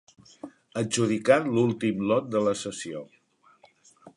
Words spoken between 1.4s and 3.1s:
l'últim lot de la sessió.